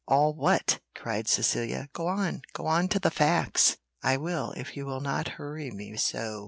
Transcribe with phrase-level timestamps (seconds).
[0.07, 4.87] "All what?" cried Cecilia; "go on, go on to the facts." "I will, if you
[4.87, 6.39] will not hurry me so.